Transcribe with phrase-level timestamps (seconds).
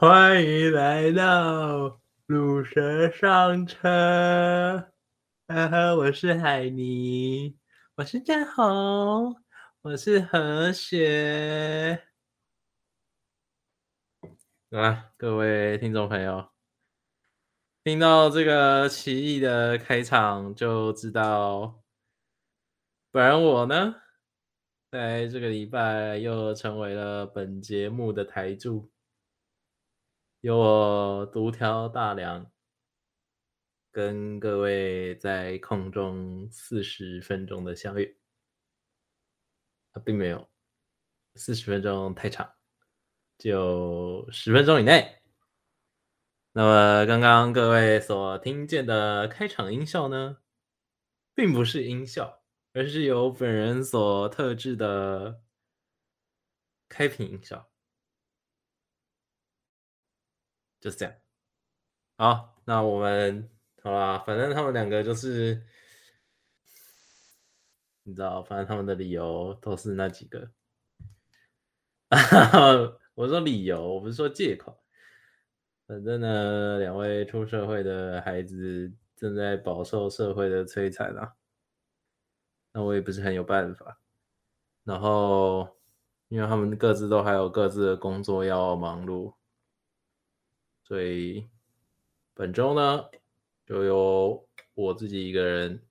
[0.00, 4.90] 欢迎来到鲁蛇上车。
[5.46, 7.54] 啊，我是海尼，
[7.96, 9.36] 我是战红，
[9.82, 12.02] 我是和学。
[14.70, 16.48] 啊，各位听众朋友，
[17.84, 21.78] 听到这个奇异的开场，就知道，
[23.10, 23.96] 本人我呢，
[24.90, 28.90] 在这个礼拜又成为了本节目的台柱，
[30.40, 32.50] 由我独挑大梁，
[33.90, 38.18] 跟各位在空中四十分钟的相遇。
[39.92, 40.50] 啊，并没有，
[41.34, 42.50] 四十分钟太长。
[43.36, 45.20] 就十分钟以内。
[46.52, 50.38] 那么刚刚各位所听见的开场音效呢，
[51.34, 55.42] 并不是音效，而是由本人所特制的
[56.88, 57.69] 开屏音效。
[60.80, 61.14] 就是这样。
[62.16, 63.48] 好，那我们
[63.82, 65.62] 好啦，反正他们两个就是，
[68.02, 70.50] 你知道，反正他们的理由都是那几个。
[73.14, 74.82] 我说理由，我不是说借口。
[75.86, 81.34] 反正呢，两位出社会的孩子正在饱受社会的摧残啊。
[82.72, 84.00] 那我也不是很有办法。
[84.84, 85.76] 然后，
[86.28, 89.34] 因为他们各自都还有各自的工作要忙碌，
[90.90, 91.48] 所以
[92.34, 93.08] 本周呢，
[93.64, 95.86] 就由我自己一个人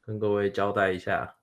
[0.00, 1.36] 跟各位交代一下。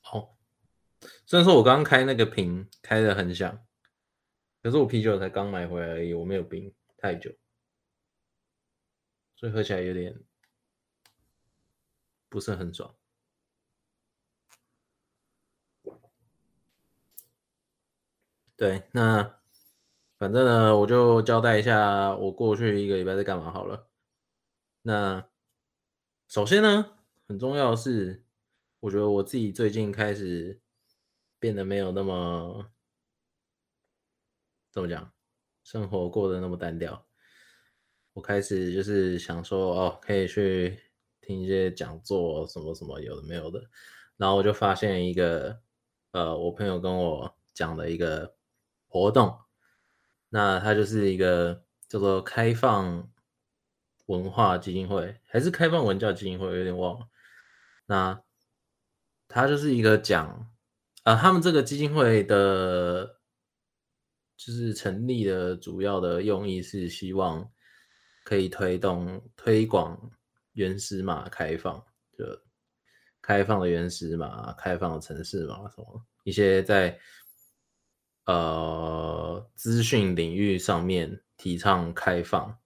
[0.00, 0.36] 好
[1.24, 3.64] 虽然说我刚开那个瓶开的很响，
[4.60, 7.30] 可是我啤酒才刚买回来而已，我没有冰太久，
[9.36, 10.20] 所以喝起来有点
[12.28, 12.97] 不是很爽。
[18.58, 19.38] 对，那
[20.18, 23.88] 反正呢，我就交代一下我过去一个礼拜在干嘛好了。
[24.82, 25.26] 那
[26.28, 28.22] 首先呢，很重要的是，
[28.80, 30.60] 我觉得我自己最近开始。
[31.40, 32.72] 变得没有那么
[34.72, 35.12] 怎么讲，
[35.62, 37.06] 生活过得那么单调。
[38.14, 40.76] 我开始就是想说，哦，可以去
[41.20, 43.70] 听一些讲座，什么什么有的没有的。
[44.16, 45.60] 然后我就发现一个，
[46.10, 48.34] 呃，我朋友跟我讲的一个
[48.88, 49.38] 活动，
[50.28, 53.08] 那它就是一个叫做开放
[54.06, 57.06] 文化基金会，还是开放文教基金会，有点忘了。
[57.86, 58.20] 那
[59.28, 60.50] 它就是一个讲。
[61.04, 63.18] 啊，他们这个基金会的，
[64.36, 67.50] 就是成立的主要的用意是希望
[68.24, 69.98] 可以推动推广
[70.52, 71.82] 原始码开放，
[72.12, 72.26] 就
[73.22, 76.98] 开放的原始码、开放的城市码什么一些在
[78.28, 82.56] 呃资讯领域上面提倡开放，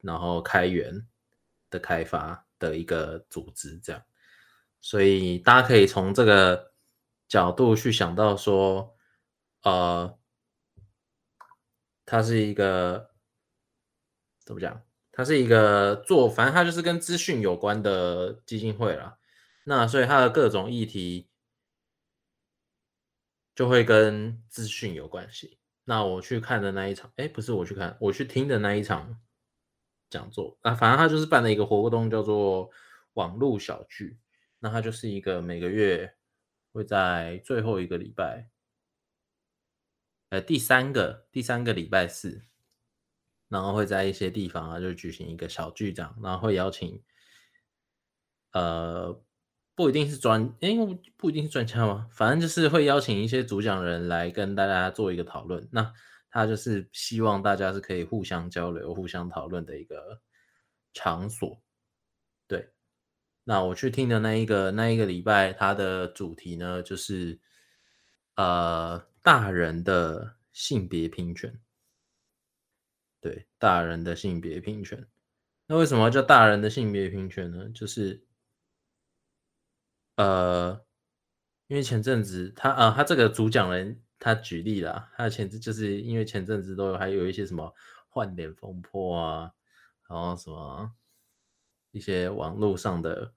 [0.00, 1.06] 然后开源
[1.70, 4.02] 的开发的一个组织，这样，
[4.80, 6.72] 所以大家可以从这个。
[7.28, 8.94] 角度去想到说，
[9.62, 10.18] 呃，
[12.04, 13.08] 它是一个
[14.44, 14.82] 怎么讲？
[15.10, 19.16] 它是一个做，反正它就是跟资讯有关的基金会啦。
[19.64, 21.30] 那所以它的各种议题
[23.54, 25.58] 就会跟资讯有关系。
[25.84, 29.20] 那我去看的那一场，哎，不是我去看，我去听的那一场
[30.10, 32.70] 讲座啊，反正它就是办了一个活动，叫做
[33.14, 34.18] 网络小聚。
[34.58, 36.14] 那它就是一个每个月。
[36.74, 38.48] 会在最后一个礼拜，
[40.30, 42.46] 呃，第三个第三个礼拜四，
[43.48, 47.04] 然后会在一些地方啊，就举行一个小聚这样，然后会邀请，
[48.52, 49.22] 呃，
[49.74, 55.66] 不一定是专，因为不一定是专家嘛，反正就是会邀请一些主讲人来跟大家做一个讨论。
[55.72, 55.92] 那
[56.30, 60.20] 他就是希望大家是可以互相交流、互相讨论的一个
[60.92, 61.62] 场所，
[62.46, 62.70] 对。
[63.44, 67.40] 那我去听的那一个那一个礼拜，它的主题呢，就是
[68.36, 71.60] 呃大人的性别平权。
[73.20, 75.06] 对，大人的性别平权。
[75.66, 77.68] 那为什么叫大人的性别平权呢？
[77.74, 78.24] 就是
[80.16, 80.84] 呃，
[81.66, 87.74] 因为前阵子他啊、他这个主讲人他举例了，他前阵就是因为前阵子都有还有一些什么
[88.08, 89.52] 换脸风波啊，
[90.08, 90.94] 然后什么。
[91.94, 93.34] 一些网络上的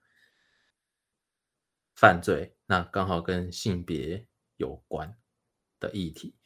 [1.93, 4.25] 犯罪，那刚好跟性别
[4.55, 5.13] 有关
[5.77, 6.37] 的议题，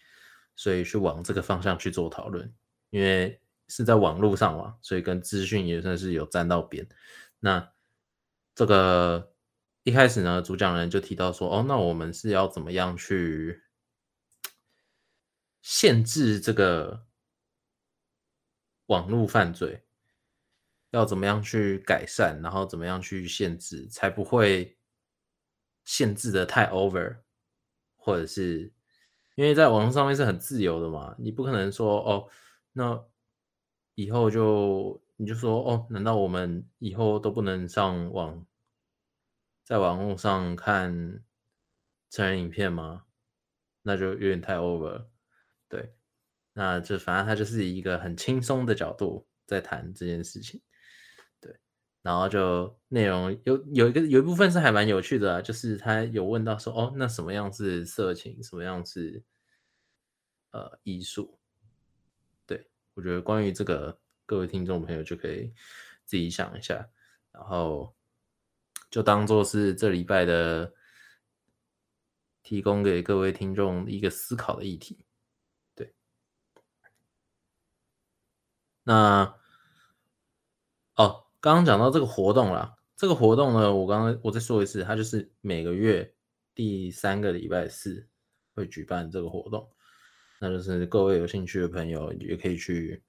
[0.56, 2.52] 所以去往这个方向去做讨论。
[2.90, 6.90] 因为是在网络上嘛，所以跟资讯也算是有沾到边。
[7.40, 7.72] 那
[8.56, 9.32] 这个
[9.84, 13.64] 一开始呢，主讲人就提到说：“哦，那我们是要怎么样去
[15.62, 17.06] 限制这个
[18.88, 19.84] 网络犯罪，
[20.92, 24.78] 要怎么样去改善，然后怎么样去限制，才不会
[25.86, 27.18] 限制的太 over，
[27.96, 28.72] 或者是
[29.36, 32.30] 因为在网络上面是很自由的嘛，你不可能说哦，
[32.74, 33.02] 那
[33.96, 38.46] 以后就你就说哦，难道我们以后都不能上网，
[39.70, 41.24] 在网络上看
[42.10, 43.06] 成人影片吗？
[43.84, 45.06] 那就有点太 over，
[45.68, 45.94] 对，
[46.54, 50.60] 那就反正他就是一个很轻松的角度在谈这件事情，
[51.40, 51.56] 对，
[52.02, 59.24] 然后就内容有有一个有一部分是还蛮有趣的，就是他有问到说，哦，那什么样是色情，什么样是
[60.50, 61.40] 呃艺术？
[62.48, 65.54] 对，我觉得关于这个，各位听众朋友就可以
[66.06, 66.90] 自己想一下，
[67.32, 67.96] 然后
[68.90, 70.74] 就当做是这礼拜的。
[72.42, 75.06] 提供给各位听众一个思考的议题，
[75.76, 75.94] 对。
[78.84, 79.36] 那
[80.96, 86.12] 哦，刚刚讲到这个活动啦，这个活动呢，我刚刚我再说一次，它就是每个月
[86.56, 88.10] 第三个礼拜四
[88.56, 89.70] 会举办这个活动，
[90.40, 93.04] 那就是各位有兴趣的朋友也可以去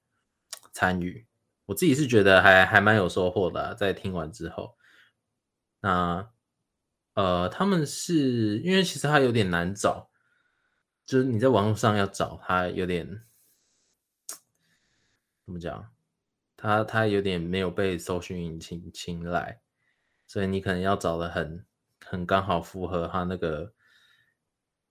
[0.71, 1.25] 参与。
[1.65, 4.77] 我自己是觉得还还蛮有收获的，在听完之后，
[5.81, 6.31] 那。
[7.13, 10.09] 呃，他们是因为其实它有点难找，
[11.05, 13.05] 就是你在网络上要找它有点
[15.45, 15.91] 怎么讲，
[16.55, 19.59] 它它有点没有被搜寻引擎青睐，
[20.25, 21.65] 所以你可能要找的很
[21.99, 23.73] 很刚好符合它那个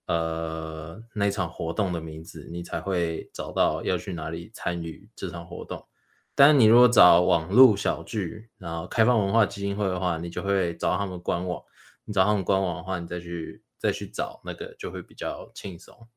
[0.05, 5.89] 呃那场活动的名字，你才会找到要去哪里参与这场活动。
[6.35, 11.63] 但你如果找网络小聚，然后开放文化基金会的话，你就会找他们官网。
[12.05, 16.09] 你找他们官网的话，你再去再去找那个就会比较轻松。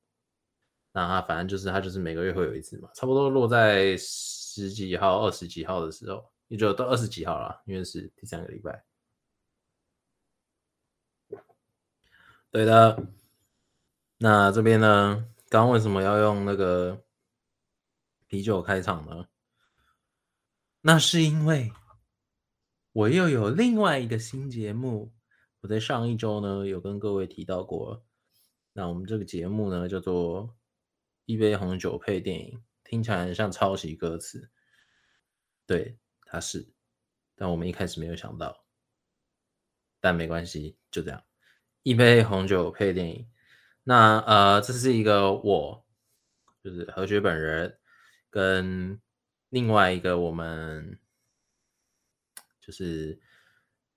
[0.94, 8.84] 那他反正就是他就是每个月会有一次嘛，差不多落在十几号、二十几号的时候，也就到二十几号了，因为是第三个礼拜。
[12.50, 13.04] 对的。
[14.20, 17.04] 那这边呢，刚为什么要用那个
[18.28, 19.28] 啤酒开场呢？
[20.86, 21.72] 那是因为
[22.92, 25.14] 我又有另外一个新节目。
[25.62, 28.06] 我在上一周呢，有跟各位提到过，
[28.74, 30.54] 那我们这个节目呢，叫做
[31.24, 34.52] 一杯红酒配电影，听起来很像抄袭歌词，
[35.66, 36.74] 对，它是，
[37.34, 38.66] 但我们一开始没有想到，
[40.02, 41.24] 但没关系，就这样，
[41.84, 43.32] 一杯红酒配电影，
[43.84, 45.86] 那呃，这是一个我，
[46.62, 47.80] 就是何雪本人，
[48.30, 49.00] 跟
[49.54, 51.00] 另外一个我们，
[52.60, 53.22] 就是。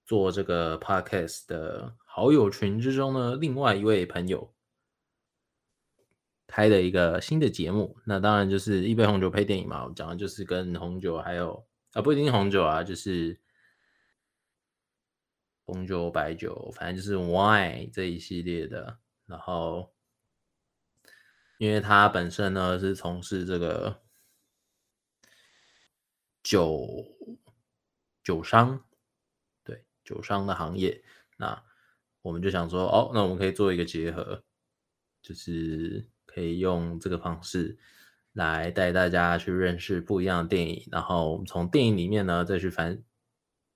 [0.08, 4.54] 做这个 podcast 的好友群之中呢，另外一位朋友
[6.46, 9.84] 开的一个新的节目，那当然就是一杯红酒配电影嘛。
[9.84, 13.36] 我讲的就是跟红酒还有啊，不一定红酒啊，就是
[15.64, 19.00] 红酒、白酒，反正就是 wine 这一系列的。
[19.26, 19.92] 然后，
[21.58, 24.02] 因为他本身呢是从事这个
[26.46, 27.04] 酒
[28.22, 28.80] 酒商。
[29.64, 31.02] 对酒商的行业，
[31.36, 31.60] 那
[32.22, 34.44] 我们就想说，哦，那我们可以做一个结合，
[35.20, 37.76] 就是可以用这个方式
[38.32, 43.02] 来带大家去认识不一样的电影，然后我们从电影里面呢再去反，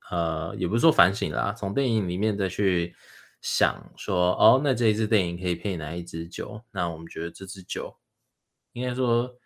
[0.08, 2.94] 呃，也不是说反省啦，从电影里面再去
[3.40, 6.62] 想说，哦，那这一支电影可以配哪一支酒？
[6.70, 7.96] 那我们觉得这支酒
[8.74, 9.39] 应该说。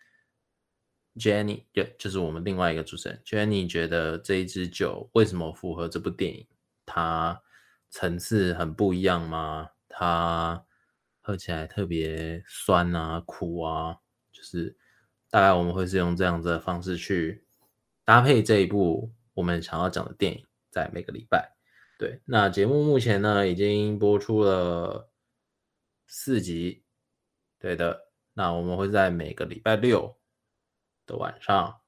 [1.15, 3.21] Jenny，对，就是我们另外一个主持人。
[3.25, 6.45] Jenny 觉得这一支酒为什么符合这部电影？
[6.85, 7.41] 它
[7.89, 9.69] 层次很不一样吗？
[9.87, 10.65] 它
[11.21, 13.97] 喝起来特别酸啊、苦啊，
[14.31, 14.77] 就是
[15.29, 17.45] 大概我们会是用这样子的方式去
[18.03, 21.55] 搭配这一部我们想要讲的电影，在每个礼拜。
[21.97, 25.09] 对，那节目目前呢已经播出了
[26.07, 26.83] 四集，
[27.57, 28.09] 对的。
[28.33, 30.17] 那我们会在每个礼拜六
[31.05, 31.81] 的晚上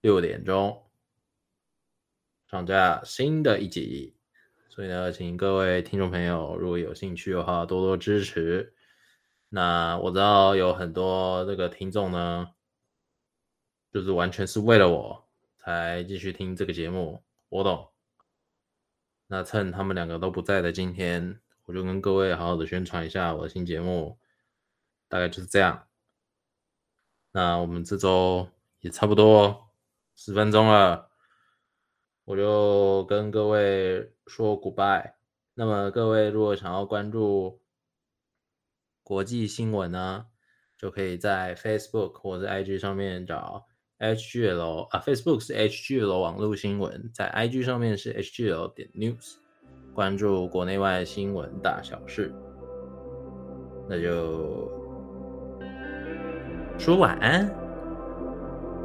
[0.00, 0.78] 六点钟。
[2.48, 4.14] 上架新的一集，
[4.68, 8.74] 所以呢，请各位听众朋友，如果有兴趣的话，多多支持。
[9.48, 12.52] 那我知道有很多这个听众呢，
[13.90, 17.90] 就是完全是为了我才继续听这个节目，我懂。
[19.28, 24.18] 那趁他们两个都不在的今天，我就跟各位好好的宣传一下我的新节目，
[25.08, 25.88] 大概就是这样。
[27.32, 28.46] 那我们这周
[28.80, 29.70] 也差不多
[30.14, 31.08] 十分钟了。
[32.24, 35.12] 我就跟各位说 goodbye。
[35.54, 37.60] 那么各位如果想要关注
[39.02, 40.26] 国际新闻呢，
[40.78, 43.66] 就可以在 Facebook 或者 IG 上面找
[43.98, 49.36] HGL 啊，Facebook 是 HGL 网络新闻，在 IG 上面是 HGL 点 News，
[49.94, 52.32] 关注国内外新闻大小事。
[53.88, 54.70] 那就
[56.78, 57.48] 说晚安，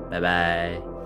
[0.10, 0.97] 拜拜。